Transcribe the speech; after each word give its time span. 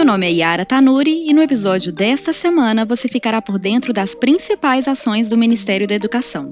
Meu 0.00 0.06
nome 0.06 0.26
é 0.26 0.32
Yara 0.32 0.64
Tanuri 0.64 1.28
e 1.28 1.34
no 1.34 1.42
episódio 1.42 1.92
desta 1.92 2.32
semana 2.32 2.86
você 2.86 3.06
ficará 3.06 3.42
por 3.42 3.58
dentro 3.58 3.92
das 3.92 4.14
principais 4.14 4.88
ações 4.88 5.28
do 5.28 5.36
Ministério 5.36 5.86
da 5.86 5.94
Educação. 5.94 6.48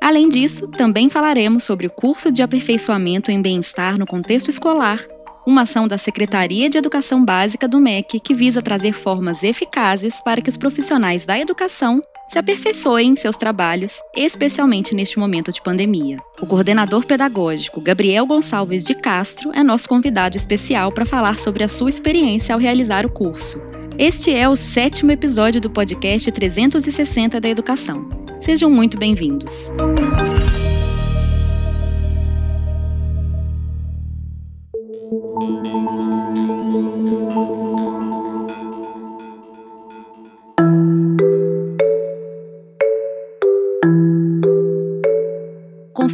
Além 0.00 0.28
disso, 0.28 0.68
também 0.68 1.10
falaremos 1.10 1.64
sobre 1.64 1.88
o 1.88 1.90
curso 1.90 2.30
de 2.30 2.44
aperfeiçoamento 2.44 3.32
em 3.32 3.42
bem-estar 3.42 3.98
no 3.98 4.06
contexto 4.06 4.50
escolar, 4.50 5.00
uma 5.44 5.62
ação 5.62 5.88
da 5.88 5.98
Secretaria 5.98 6.70
de 6.70 6.78
Educação 6.78 7.24
Básica 7.24 7.66
do 7.66 7.80
MEC 7.80 8.20
que 8.20 8.34
visa 8.34 8.62
trazer 8.62 8.92
formas 8.92 9.42
eficazes 9.42 10.20
para 10.20 10.40
que 10.40 10.48
os 10.48 10.56
profissionais 10.56 11.26
da 11.26 11.36
educação 11.36 12.00
se 12.30 12.38
aperfeiçoem 12.38 13.10
em 13.10 13.16
seus 13.16 13.36
trabalhos, 13.36 14.00
especialmente 14.14 14.94
neste 14.94 15.18
momento 15.18 15.50
de 15.50 15.60
pandemia. 15.60 16.16
O 16.40 16.46
coordenador 16.46 17.04
pedagógico 17.04 17.80
Gabriel 17.80 18.24
Gonçalves 18.24 18.84
de 18.84 18.94
Castro 18.94 19.50
é 19.52 19.64
nosso 19.64 19.88
convidado 19.88 20.36
especial 20.36 20.92
para 20.92 21.04
falar 21.04 21.40
sobre 21.40 21.64
a 21.64 21.68
sua 21.68 21.90
experiência 21.90 22.54
ao 22.54 22.60
realizar 22.60 23.04
o 23.04 23.10
curso. 23.10 23.60
Este 23.98 24.32
é 24.32 24.48
o 24.48 24.54
sétimo 24.54 25.10
episódio 25.10 25.60
do 25.60 25.68
podcast 25.68 26.30
360 26.30 27.40
da 27.40 27.48
Educação. 27.48 28.08
Sejam 28.40 28.70
muito 28.70 28.96
bem-vindos. 28.96 29.68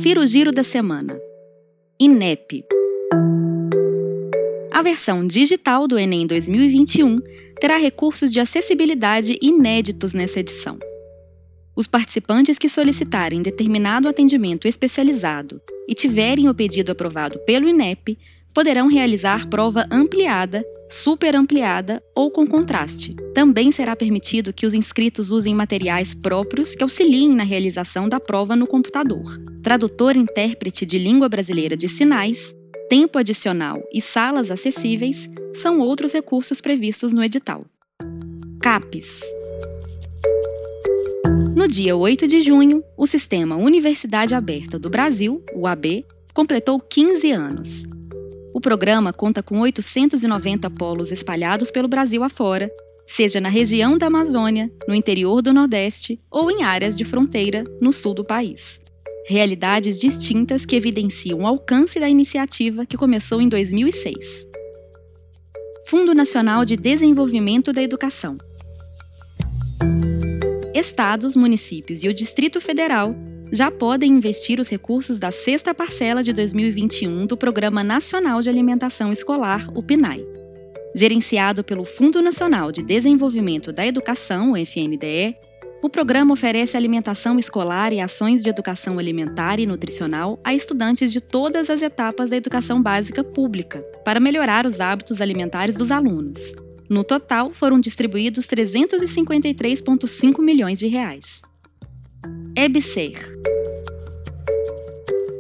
Confira 0.07 0.21
o 0.21 0.27
giro 0.29 0.53
da 0.53 0.63
semana. 0.63 1.19
INEP. 1.99 2.63
A 4.73 4.81
versão 4.81 5.27
digital 5.27 5.89
do 5.89 5.99
Enem 5.99 6.29
2021 6.29 7.17
terá 7.61 7.77
recursos 7.77 8.31
de 8.31 8.39
acessibilidade 8.39 9.37
inéditos 9.43 10.13
nessa 10.13 10.39
edição. 10.39 10.79
Os 11.75 11.89
participantes 11.89 12.57
que 12.57 12.69
solicitarem 12.69 13.43
determinado 13.43 14.07
atendimento 14.07 14.69
especializado 14.69 15.61
e 15.89 15.93
tiverem 15.93 16.49
o 16.49 16.55
pedido 16.55 16.93
aprovado 16.93 17.41
pelo 17.41 17.69
INEP 17.69 18.17
poderão 18.55 18.87
realizar 18.87 19.49
prova 19.49 19.89
ampliada, 19.91 20.65
super 20.89 21.35
ampliada 21.35 22.03
ou 22.15 22.31
com 22.31 22.47
contraste. 22.47 23.15
Também 23.35 23.73
será 23.73 23.97
permitido 23.97 24.53
que 24.53 24.67
os 24.67 24.75
inscritos 24.75 25.31
usem 25.31 25.55
materiais 25.55 26.15
próprios 26.15 26.75
que 26.75 26.83
auxiliem 26.83 27.35
na 27.35 27.43
realização 27.43 28.09
da 28.09 28.21
prova 28.21 28.55
no 28.55 28.67
computador. 28.67 29.25
Tradutor-intérprete 29.63 30.87
de 30.87 30.99
língua 30.99 31.29
brasileira 31.29 31.77
de 31.77 31.89
sinais, 31.89 32.55
tempo 32.89 33.19
adicional 33.19 33.83
e 33.93 34.01
salas 34.01 34.51
acessíveis 34.51 35.29
são 35.55 35.81
outros 35.81 36.13
recursos 36.13 36.61
previstos 36.61 37.13
no 37.13 37.23
edital. 37.23 37.65
CAPES 38.61 39.21
no 41.57 41.67
dia 41.67 41.97
8 41.97 42.29
de 42.29 42.43
junho, 42.43 42.85
o 42.97 43.07
Sistema 43.07 43.57
Universidade 43.57 44.35
Aberta 44.35 44.79
do 44.79 44.89
Brasil, 44.89 45.43
o 45.55 45.67
AB, 45.67 46.05
completou 46.35 46.79
15 46.79 47.33
anos. 47.33 47.83
O 48.55 48.61
programa 48.61 49.13
conta 49.13 49.43
com 49.43 49.61
890 49.61 50.71
polos 50.71 51.13
espalhados 51.13 51.71
pelo 51.71 51.89
Brasil 51.89 52.23
afora, 52.23 52.71
seja 53.07 53.41
na 53.41 53.49
região 53.49 53.97
da 53.97 54.07
Amazônia, 54.07 54.71
no 54.89 54.95
interior 54.95 55.43
do 55.43 55.53
Nordeste 55.53 56.19
ou 56.31 56.51
em 56.51 56.63
áreas 56.63 56.97
de 56.97 57.05
fronteira 57.05 57.65
no 57.81 57.93
sul 57.93 58.15
do 58.15 58.25
país. 58.25 58.81
Realidades 59.29 59.99
distintas 59.99 60.65
que 60.65 60.77
evidenciam 60.77 61.41
o 61.41 61.47
alcance 61.47 61.99
da 61.99 62.09
iniciativa 62.09 62.87
que 62.87 62.97
começou 62.97 63.41
em 63.41 63.49
2006. 63.49 64.47
Fundo 65.87 66.15
Nacional 66.15 66.65
de 66.65 66.77
Desenvolvimento 66.77 67.73
da 67.73 67.83
Educação. 67.83 68.37
Estados, 70.75 71.35
municípios 71.37 72.05
e 72.05 72.09
o 72.09 72.15
Distrito 72.15 72.61
Federal 72.61 73.15
já 73.53 73.71
podem 73.71 74.13
investir 74.13 74.59
os 74.59 74.69
recursos 74.69 75.19
da 75.19 75.31
sexta 75.31 75.75
parcela 75.75 76.23
de 76.23 76.33
2021 76.33 77.27
do 77.27 77.37
Programa 77.37 77.85
Nacional 77.85 78.41
de 78.43 78.49
Alimentação 78.49 79.13
Escolar, 79.13 79.69
o 79.75 79.83
PNAE. 79.83 80.27
Gerenciado 80.95 81.63
pelo 81.63 81.85
Fundo 81.85 82.23
Nacional 82.23 82.73
de 82.73 82.83
Desenvolvimento 82.83 83.71
da 83.71 83.87
Educação, 83.87 84.53
o 84.53 84.57
FNDE, 84.57 85.37
o 85.83 85.91
programa 85.91 86.33
oferece 86.33 86.77
alimentação 86.77 87.39
escolar 87.39 87.93
e 87.93 88.01
ações 88.01 88.43
de 88.43 88.49
educação 88.49 88.99
alimentar 88.99 89.61
e 89.61 89.67
nutricional 89.67 90.41
a 90.43 90.55
estudantes 90.55 91.13
de 91.13 91.21
todas 91.21 91.69
as 91.69 91.83
etapas 91.83 92.31
da 92.31 92.37
educação 92.37 92.83
básica 92.83 93.23
pública, 93.23 93.81
para 94.05 94.19
melhorar 94.19 94.67
os 94.67 94.81
hábitos 94.81 95.21
alimentares 95.21 95.77
dos 95.77 95.91
alunos. 95.91 96.55
No 96.89 97.05
total, 97.05 97.53
foram 97.53 97.79
distribuídos 97.79 98.47
353,5 98.47 100.41
milhões 100.43 100.79
de 100.79 100.87
reais. 100.87 101.43
EBSER. 102.59 103.13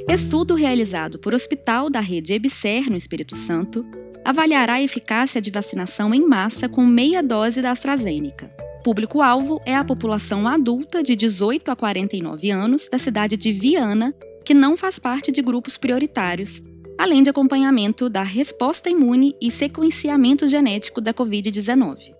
Estudo 0.06 0.54
realizado 0.54 1.18
por 1.18 1.32
Hospital 1.32 1.88
da 1.88 1.98
Rede 1.98 2.34
EBSER, 2.34 2.90
no 2.90 2.96
Espírito 2.98 3.34
Santo, 3.34 3.82
avaliará 4.22 4.74
a 4.74 4.82
eficácia 4.82 5.40
de 5.40 5.50
vacinação 5.50 6.12
em 6.12 6.20
massa 6.20 6.68
com 6.68 6.84
meia 6.84 7.22
dose 7.22 7.62
da 7.62 7.70
AstraZeneca. 7.70 8.54
Público-alvo 8.84 9.62
é 9.64 9.74
a 9.74 9.82
população 9.82 10.46
adulta 10.46 11.02
de 11.02 11.16
18 11.16 11.70
a 11.70 11.74
49 11.74 12.50
anos 12.50 12.86
da 12.86 12.98
cidade 12.98 13.34
de 13.34 13.50
Viana, 13.50 14.14
que 14.44 14.52
não 14.52 14.76
faz 14.76 14.98
parte 14.98 15.32
de 15.32 15.40
grupos 15.40 15.78
prioritários, 15.78 16.62
além 16.98 17.22
de 17.22 17.30
acompanhamento 17.30 18.10
da 18.10 18.22
resposta 18.22 18.90
imune 18.90 19.34
e 19.40 19.50
sequenciamento 19.50 20.46
genético 20.46 21.00
da 21.00 21.14
Covid-19. 21.14 22.12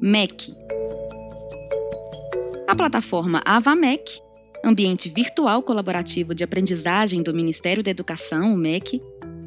MEC 0.00 0.54
a 2.72 2.74
plataforma 2.74 3.42
AvaMec, 3.44 4.18
ambiente 4.64 5.10
virtual 5.10 5.62
colaborativo 5.62 6.34
de 6.34 6.42
aprendizagem 6.42 7.22
do 7.22 7.34
Ministério 7.34 7.82
da 7.82 7.90
Educação, 7.90 8.54
o 8.54 8.56
MEC, 8.56 8.98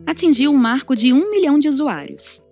atingiu 0.05 0.51
um 0.51 0.57
marco 0.57 0.95
de 0.95 1.11
um 1.11 1.31
milhão 1.31 1.57
de 1.57 1.67
usuários. 1.67 2.43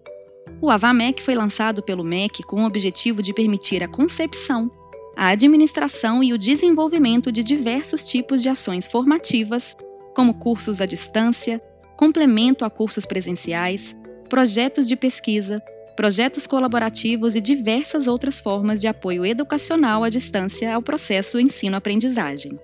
O 0.59 0.71
AvaMec 0.71 1.21
foi 1.21 1.35
lançado 1.35 1.83
pelo 1.83 2.03
MEC 2.03 2.41
com 2.41 2.63
o 2.63 2.65
objetivo 2.65 3.21
de 3.21 3.35
permitir 3.35 3.83
a 3.83 3.87
concepção, 3.87 4.71
a 5.15 5.27
administração 5.27 6.23
e 6.23 6.33
o 6.33 6.39
desenvolvimento 6.39 7.31
de 7.31 7.43
diversos 7.43 8.05
tipos 8.05 8.41
de 8.41 8.49
ações 8.49 8.87
formativas, 8.87 9.77
como 10.15 10.33
cursos 10.33 10.81
à 10.81 10.87
distância, 10.87 11.61
complemento 11.95 12.65
a 12.65 12.69
cursos 12.71 13.05
presenciais, 13.05 13.95
projetos 14.27 14.87
de 14.87 14.95
pesquisa, 14.95 15.61
projetos 15.95 16.47
colaborativos 16.47 17.35
e 17.35 17.41
diversas 17.41 18.07
outras 18.07 18.39
formas 18.39 18.81
de 18.81 18.87
apoio 18.87 19.25
educacional 19.25 20.03
à 20.03 20.09
distância 20.09 20.73
ao 20.73 20.81
processo 20.81 21.39
ensino-aprendizagem. 21.39 22.59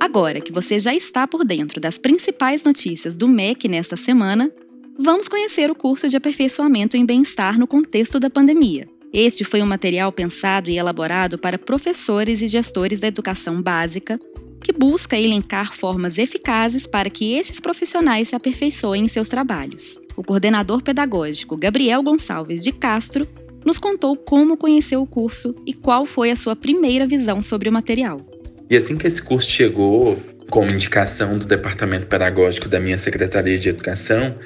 Agora 0.00 0.40
que 0.40 0.52
você 0.52 0.78
já 0.78 0.94
está 0.94 1.26
por 1.26 1.44
dentro 1.44 1.80
das 1.80 1.98
principais 1.98 2.62
notícias 2.62 3.16
do 3.16 3.26
MEC 3.26 3.66
nesta 3.66 3.96
semana, 3.96 4.52
vamos 4.96 5.28
conhecer 5.28 5.70
o 5.70 5.74
curso 5.74 6.08
de 6.08 6.16
aperfeiçoamento 6.16 6.96
em 6.96 7.04
bem-estar 7.04 7.58
no 7.58 7.66
contexto 7.66 8.20
da 8.20 8.30
pandemia. 8.30 8.93
Este 9.16 9.44
foi 9.44 9.62
um 9.62 9.66
material 9.66 10.10
pensado 10.10 10.68
e 10.68 10.76
elaborado 10.76 11.38
para 11.38 11.56
professores 11.56 12.42
e 12.42 12.48
gestores 12.48 12.98
da 12.98 13.06
educação 13.06 13.62
básica, 13.62 14.18
que 14.60 14.72
busca 14.72 15.16
elencar 15.16 15.72
formas 15.72 16.18
eficazes 16.18 16.84
para 16.84 17.08
que 17.08 17.34
esses 17.34 17.60
profissionais 17.60 18.30
se 18.30 18.34
aperfeiçoem 18.34 19.04
em 19.04 19.08
seus 19.08 19.28
trabalhos. 19.28 20.00
O 20.16 20.24
coordenador 20.24 20.82
pedagógico 20.82 21.56
Gabriel 21.56 22.02
Gonçalves 22.02 22.60
de 22.60 22.72
Castro 22.72 23.24
nos 23.64 23.78
contou 23.78 24.16
como 24.16 24.56
conheceu 24.56 25.00
o 25.00 25.06
curso 25.06 25.54
e 25.64 25.72
qual 25.72 26.04
foi 26.04 26.32
a 26.32 26.36
sua 26.36 26.56
primeira 26.56 27.06
visão 27.06 27.40
sobre 27.40 27.68
o 27.68 27.72
material. 27.72 28.20
E 28.68 28.74
assim 28.74 28.98
que 28.98 29.06
esse 29.06 29.22
curso 29.22 29.48
chegou, 29.48 30.18
como 30.50 30.70
indicação 30.70 31.38
do 31.38 31.46
departamento 31.46 32.06
pedagógico 32.06 32.68
da 32.68 32.78
minha 32.78 32.98
secretaria 32.98 33.58
de 33.58 33.68
educação, 33.68 34.36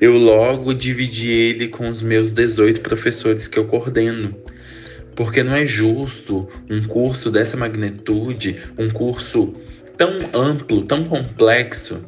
eu 0.00 0.16
logo 0.16 0.72
dividi 0.72 1.30
ele 1.30 1.68
com 1.68 1.88
os 1.88 2.02
meus 2.02 2.32
18 2.32 2.80
professores 2.80 3.48
que 3.48 3.58
eu 3.58 3.66
coordeno. 3.66 4.34
Porque 5.14 5.42
não 5.42 5.54
é 5.54 5.66
justo 5.66 6.48
um 6.70 6.82
curso 6.84 7.30
dessa 7.30 7.56
magnitude, 7.56 8.56
um 8.78 8.88
curso 8.88 9.54
tão 9.98 10.18
amplo, 10.32 10.82
tão 10.82 11.04
complexo, 11.04 12.02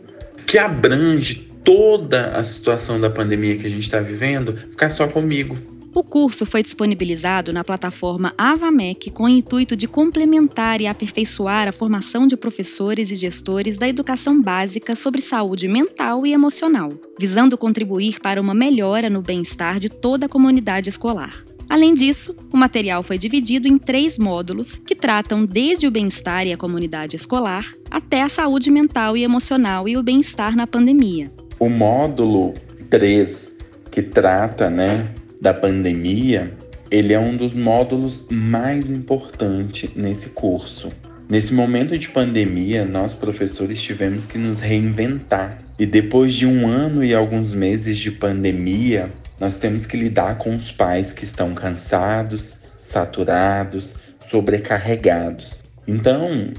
que 0.47 0.57
abrange 0.57 1.51
toda 1.65 2.29
a 2.29 2.43
situação 2.43 3.01
da 3.01 3.11
pandemia 3.11 3.57
que 3.57 3.67
a 3.67 3.71
gente 3.71 3.83
está 3.83 4.01
vivendo, 4.01 4.57
ficar 4.57 4.91
só 4.91 5.07
comigo. 5.07 5.59
O 5.95 6.03
curso 6.03 6.47
foi 6.47 6.63
disponibilizado 6.63 7.53
na 7.53 7.63
plataforma 7.63 8.33
AvaMec 8.39 9.11
com 9.11 9.25
o 9.25 9.29
intuito 9.29 9.77
de 9.77 9.87
complementar 9.87 10.81
e 10.81 10.87
aperfeiçoar 10.87 11.69
a 11.69 11.73
formação 11.73 12.27
de 12.27 12.35
professores 12.35 13.11
e 13.11 13.15
gestores 13.15 13.77
da 13.77 13.87
educação 13.87 14.41
básica 14.41 14.97
sobre 14.97 15.21
saúde 15.21 15.69
mental 15.69 16.27
e 16.27 16.33
emocional, 16.33 16.95
visando 17.19 17.59
contribuir 17.59 18.21
para 18.21 18.41
uma 18.41 18.55
melhora 18.55 19.11
no 19.11 19.21
bem-estar 19.21 19.79
de 19.79 19.91
toda 19.91 20.25
a 20.25 20.29
comunidade 20.31 20.89
escolar. 20.89 21.45
Além 21.69 21.93
disso, 21.93 22.35
o 22.51 22.57
material 22.57 23.03
foi 23.03 23.19
dividido 23.19 23.69
em 23.69 23.77
três 23.77 24.19
módulos 24.19 24.77
que 24.77 24.95
tratam 24.95 25.45
desde 25.45 25.87
o 25.87 25.91
bem-estar 25.91 26.47
e 26.47 26.55
a 26.55 26.57
comunidade 26.57 27.17
escolar 27.17 27.67
até 27.91 28.23
a 28.23 28.31
saúde 28.31 28.71
mental 28.71 29.15
e 29.15 29.25
emocional 29.25 29.87
e 29.87 29.99
o 29.99 30.03
bem-estar 30.03 30.57
na 30.57 30.67
pandemia. 30.67 31.31
O 31.59 31.69
módulo 31.69 32.55
3, 32.89 33.53
que 33.91 34.03
trata 34.03 34.71
né, 34.71 35.13
da 35.43 35.53
pandemia, 35.53 36.53
ele 36.89 37.13
é 37.13 37.19
um 37.19 37.37
dos 37.37 37.53
módulos 37.53 38.25
mais 38.31 38.89
importantes 38.89 39.91
nesse 39.97 40.29
curso. 40.29 40.89
Nesse 41.29 41.53
momento 41.53 41.99
de 41.99 42.09
pandemia, 42.09 42.85
nós 42.85 43.13
professores 43.13 43.83
tivemos 43.83 44.25
que 44.25 44.39
nos 44.39 44.61
reinventar. 44.61 45.59
E 45.77 45.85
depois 45.85 46.33
de 46.33 46.47
um 46.47 46.69
ano 46.69 47.03
e 47.03 47.13
alguns 47.13 47.53
meses 47.53 47.99
de 47.99 48.13
pandemia, 48.13 49.11
nós 49.41 49.57
temos 49.57 49.85
que 49.85 49.97
lidar 49.97 50.39
com 50.39 50.55
os 50.55 50.71
pais 50.71 51.13
que 51.13 51.25
estão 51.25 51.55
cansados, 51.55 52.55
saturados, 52.79 53.97
sobrecarregados. 54.21 55.65
Então, 55.89 56.53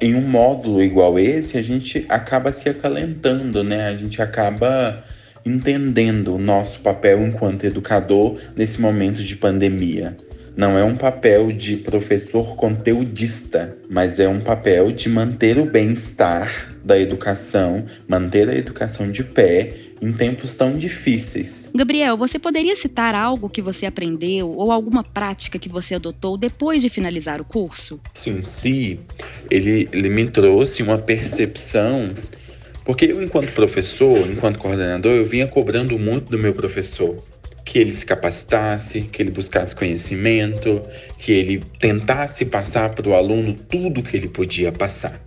em 0.00 0.14
um 0.14 0.22
módulo 0.22 0.80
igual 0.80 1.18
esse, 1.18 1.58
a 1.58 1.62
gente 1.62 2.06
acaba 2.08 2.52
se 2.52 2.68
acalentando, 2.68 3.64
né? 3.64 3.88
A 3.88 3.96
gente 3.96 4.22
acaba 4.22 5.02
entendendo 5.44 6.34
o 6.34 6.38
nosso 6.38 6.80
papel 6.80 7.26
enquanto 7.26 7.64
educador 7.64 8.38
nesse 8.56 8.80
momento 8.80 9.22
de 9.22 9.36
pandemia. 9.36 10.16
Não 10.54 10.76
é 10.76 10.84
um 10.84 10.96
papel 10.96 11.50
de 11.50 11.78
professor 11.78 12.56
conteudista, 12.56 13.74
mas 13.88 14.18
é 14.18 14.28
um 14.28 14.38
papel 14.38 14.92
de 14.92 15.08
manter 15.08 15.58
o 15.58 15.64
bem-estar 15.64 16.74
da 16.84 16.98
educação, 16.98 17.86
manter 18.06 18.50
a 18.50 18.54
educação 18.54 19.10
de 19.10 19.24
pé 19.24 19.70
em 20.02 20.12
tempos 20.12 20.54
tão 20.54 20.72
difíceis. 20.72 21.70
Gabriel, 21.74 22.16
você 22.16 22.38
poderia 22.38 22.76
citar 22.76 23.14
algo 23.14 23.48
que 23.48 23.62
você 23.62 23.86
aprendeu 23.86 24.50
ou 24.50 24.72
alguma 24.72 25.02
prática 25.02 25.58
que 25.58 25.68
você 25.68 25.94
adotou 25.94 26.36
depois 26.36 26.82
de 26.82 26.90
finalizar 26.90 27.40
o 27.40 27.44
curso? 27.44 28.00
Sim, 28.12 28.42
sim. 28.42 28.98
Ele, 29.50 29.88
ele 29.92 30.10
me 30.10 30.28
trouxe 30.28 30.82
uma 30.82 30.98
percepção 30.98 32.10
porque 32.84 33.06
eu, 33.06 33.22
enquanto 33.22 33.52
professor, 33.52 34.28
enquanto 34.28 34.58
coordenador, 34.58 35.12
eu 35.12 35.24
vinha 35.24 35.46
cobrando 35.46 35.98
muito 35.98 36.30
do 36.30 36.38
meu 36.38 36.52
professor 36.52 37.22
que 37.64 37.78
ele 37.78 37.94
se 37.94 38.04
capacitasse, 38.04 39.02
que 39.02 39.22
ele 39.22 39.30
buscasse 39.30 39.74
conhecimento, 39.74 40.82
que 41.18 41.32
ele 41.32 41.60
tentasse 41.78 42.44
passar 42.44 42.90
para 42.90 43.08
o 43.08 43.14
aluno 43.14 43.54
tudo 43.54 44.02
que 44.02 44.16
ele 44.16 44.28
podia 44.28 44.72
passar. 44.72 45.20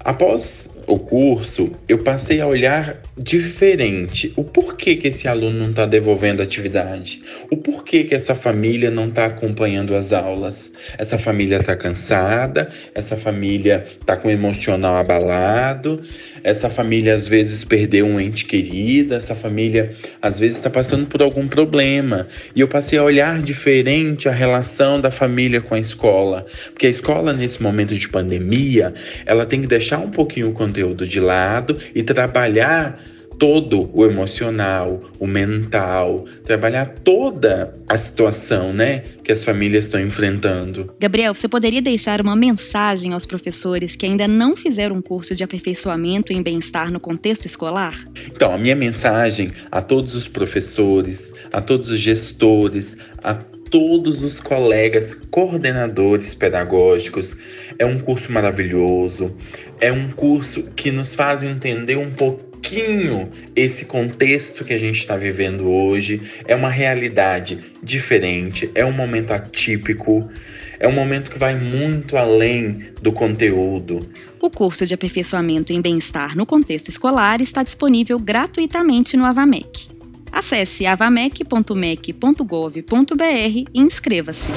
Após 0.00 0.68
o 0.86 0.98
curso, 0.98 1.72
eu 1.88 1.98
passei 1.98 2.40
a 2.40 2.46
olhar 2.46 3.00
diferente 3.16 4.32
o 4.36 4.44
porquê 4.44 4.96
que 4.96 5.08
esse 5.08 5.26
aluno 5.28 5.58
não 5.58 5.70
está 5.70 5.86
devolvendo 5.86 6.42
atividade, 6.42 7.22
o 7.50 7.56
porquê 7.56 8.04
que 8.04 8.14
essa 8.14 8.34
família 8.34 8.90
não 8.90 9.08
está 9.08 9.26
acompanhando 9.26 9.94
as 9.94 10.12
aulas. 10.12 10.72
Essa 10.98 11.18
família 11.18 11.58
está 11.58 11.76
cansada, 11.76 12.68
essa 12.94 13.16
família 13.16 13.84
está 14.00 14.16
com 14.16 14.28
o 14.28 14.30
emocional 14.30 14.96
abalado, 14.96 16.00
essa 16.42 16.68
família 16.68 17.14
às 17.14 17.26
vezes 17.26 17.64
perdeu 17.64 18.06
um 18.06 18.20
ente 18.20 18.44
querido, 18.44 19.14
essa 19.14 19.34
família 19.34 19.92
às 20.20 20.38
vezes 20.38 20.56
está 20.56 20.68
passando 20.68 21.06
por 21.06 21.22
algum 21.22 21.48
problema. 21.48 22.28
E 22.54 22.60
eu 22.60 22.68
passei 22.68 22.98
a 22.98 23.02
olhar 23.02 23.42
diferente 23.42 24.28
a 24.28 24.32
relação 24.32 25.00
da 25.00 25.10
família 25.10 25.60
com 25.60 25.74
a 25.74 25.78
escola, 25.78 26.44
porque 26.72 26.86
a 26.86 26.90
escola 26.90 27.32
nesse 27.32 27.62
momento 27.62 27.94
de 27.94 28.08
pandemia, 28.08 28.92
ela 29.24 29.46
tem 29.46 29.60
que 29.60 29.66
deixar 29.66 29.98
um 29.98 30.10
pouquinho 30.10 30.50
o 30.50 30.52
conteúdo 30.74 31.06
de 31.06 31.20
lado 31.20 31.76
e 31.94 32.02
trabalhar 32.02 32.98
todo 33.38 33.90
o 33.92 34.04
emocional, 34.04 35.02
o 35.18 35.26
mental, 35.26 36.24
trabalhar 36.44 36.86
toda 37.02 37.76
a 37.88 37.98
situação, 37.98 38.72
né, 38.72 39.02
que 39.24 39.32
as 39.32 39.44
famílias 39.44 39.86
estão 39.86 40.00
enfrentando. 40.00 40.94
Gabriel, 41.00 41.34
você 41.34 41.48
poderia 41.48 41.82
deixar 41.82 42.20
uma 42.20 42.36
mensagem 42.36 43.12
aos 43.12 43.26
professores 43.26 43.96
que 43.96 44.06
ainda 44.06 44.28
não 44.28 44.54
fizeram 44.54 44.96
um 44.96 45.02
curso 45.02 45.34
de 45.34 45.42
aperfeiçoamento 45.42 46.32
em 46.32 46.42
bem-estar 46.42 46.92
no 46.92 47.00
contexto 47.00 47.46
escolar? 47.46 47.98
Então, 48.26 48.54
a 48.54 48.58
minha 48.58 48.76
mensagem 48.76 49.48
a 49.70 49.82
todos 49.82 50.14
os 50.14 50.28
professores, 50.28 51.32
a 51.52 51.60
todos 51.60 51.90
os 51.90 51.98
gestores, 51.98 52.96
a 53.22 53.34
todos 53.74 54.22
os 54.22 54.40
colegas 54.40 55.12
coordenadores 55.32 56.32
pedagógicos. 56.32 57.36
É 57.76 57.84
um 57.84 57.98
curso 57.98 58.30
maravilhoso, 58.30 59.36
é 59.80 59.90
um 59.90 60.12
curso 60.12 60.62
que 60.76 60.92
nos 60.92 61.12
faz 61.12 61.42
entender 61.42 61.96
um 61.96 62.12
pouquinho 62.12 63.28
esse 63.56 63.84
contexto 63.84 64.64
que 64.64 64.72
a 64.72 64.78
gente 64.78 65.00
está 65.00 65.16
vivendo 65.16 65.68
hoje. 65.68 66.22
É 66.46 66.54
uma 66.54 66.70
realidade 66.70 67.58
diferente, 67.82 68.70
é 68.76 68.84
um 68.84 68.92
momento 68.92 69.32
atípico, 69.32 70.30
é 70.78 70.86
um 70.86 70.92
momento 70.92 71.32
que 71.32 71.38
vai 71.38 71.58
muito 71.58 72.16
além 72.16 72.78
do 73.02 73.10
conteúdo. 73.10 73.98
O 74.40 74.50
curso 74.50 74.86
de 74.86 74.94
aperfeiçoamento 74.94 75.72
em 75.72 75.80
bem-estar 75.80 76.36
no 76.36 76.46
contexto 76.46 76.90
escolar 76.90 77.40
está 77.40 77.64
disponível 77.64 78.20
gratuitamente 78.20 79.16
no 79.16 79.24
Avamec. 79.24 79.93
Acesse 80.34 80.84
avamec.mec.gov.br 80.84 83.22
e 83.22 83.66
inscreva-se. 83.72 84.48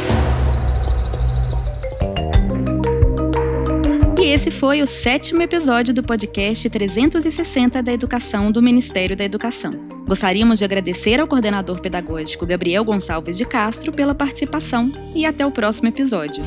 E 4.19 4.25
esse 4.25 4.50
foi 4.50 4.81
o 4.81 4.88
sétimo 4.88 5.44
episódio 5.44 5.94
do 5.94 6.01
podcast 6.01 6.68
360 6.68 7.83
da 7.83 7.94
Educação 7.94 8.51
do 8.51 8.59
Ministério 8.59 9.15
da 9.15 9.24
Educação. 9.24 9.71
Gostaríamos 10.07 10.57
de 10.57 10.65
agradecer 10.65 11.21
ao 11.21 11.27
coordenador 11.27 11.80
pedagógico 11.80 12.47
Gabriel 12.47 12.83
Gonçalves 12.83 13.38
de 13.38 13.45
Castro 13.45 13.91
pela 13.91 14.15
participação 14.15 14.91
e 15.13 15.27
até 15.27 15.45
o 15.45 15.51
próximo 15.51 15.89
episódio. 15.89 16.44